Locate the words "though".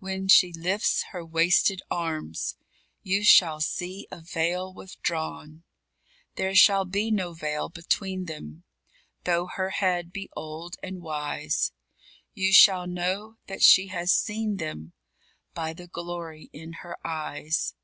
9.22-9.46